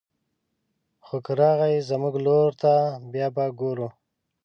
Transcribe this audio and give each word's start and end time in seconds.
خو 1.05 1.15
که 1.25 1.33
راغی 1.39 1.75
زموږ 1.89 2.13
لور 2.25 2.51
ته 2.61 2.73
بيا 3.11 3.27
به 3.35 3.45
ګوري 3.59 3.87